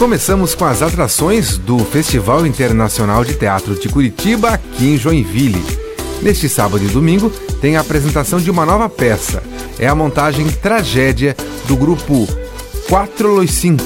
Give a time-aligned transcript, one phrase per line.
[0.00, 5.62] Começamos com as atrações do Festival Internacional de Teatro de Curitiba, aqui em Joinville.
[6.22, 7.28] Neste sábado e domingo
[7.60, 9.42] tem a apresentação de uma nova peça.
[9.78, 11.36] É a montagem Tragédia
[11.68, 12.26] do grupo
[12.88, 13.84] 4 Los 5.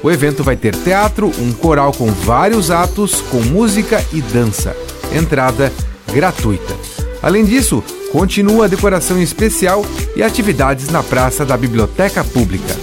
[0.03, 4.75] O evento vai ter teatro, um coral com vários atos, com música e dança.
[5.15, 5.71] Entrada
[6.13, 7.04] gratuita.
[7.25, 9.83] Além disso, continua a decoração especial
[10.15, 12.77] e atividades na Praça da Biblioteca Pública.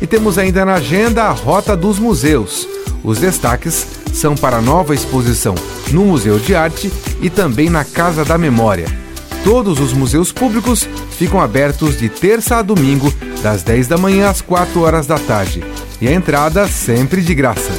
[0.00, 2.66] E temos ainda na agenda a Rota dos Museus.
[3.04, 5.54] Os destaques são para a nova exposição
[5.90, 6.90] no Museu de Arte
[7.20, 8.86] e também na Casa da Memória.
[9.44, 13.12] Todos os museus públicos ficam abertos de terça a domingo,
[13.42, 15.62] das 10 da manhã às 4 horas da tarde.
[16.00, 17.72] E a entrada sempre de graça.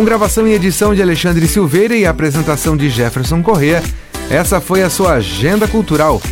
[0.00, 3.82] Com gravação e edição de Alexandre Silveira e apresentação de Jefferson Correa,
[4.30, 6.22] essa foi a sua Agenda Cultural